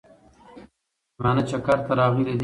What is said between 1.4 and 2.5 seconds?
چکر له راغلي دي